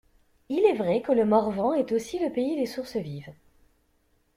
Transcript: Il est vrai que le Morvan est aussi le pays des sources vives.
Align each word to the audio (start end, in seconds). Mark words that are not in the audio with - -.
Il 0.49 0.65
est 0.65 0.73
vrai 0.73 1.03
que 1.03 1.11
le 1.11 1.25
Morvan 1.25 1.75
est 1.75 1.91
aussi 1.91 2.17
le 2.17 2.31
pays 2.31 2.55
des 2.55 2.65
sources 2.65 2.95
vives. 2.95 3.31